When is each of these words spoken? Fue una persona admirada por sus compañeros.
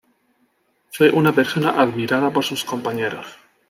Fue 0.89 1.11
una 1.11 1.31
persona 1.31 1.79
admirada 1.79 2.31
por 2.31 2.43
sus 2.43 2.63
compañeros. 2.65 3.37